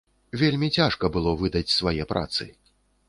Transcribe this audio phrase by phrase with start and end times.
[0.41, 2.49] Вельмі цяжка было выдаць свае працы.